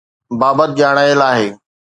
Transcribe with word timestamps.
بابت 0.39 0.69
ڄاڻايل 0.79 1.19
آهي 1.29 1.47